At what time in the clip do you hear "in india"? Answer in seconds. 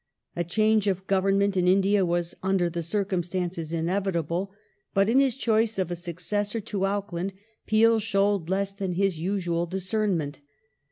1.55-2.03